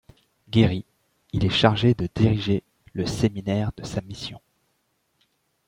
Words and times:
Guéri, 0.49 0.83
il 1.31 1.45
est 1.45 1.49
chargé 1.51 1.93
de 1.93 2.07
diriger 2.15 2.63
le 2.91 3.05
séminaire 3.05 3.69
de 3.77 3.83
sa 3.83 4.01
mission. 4.01 4.41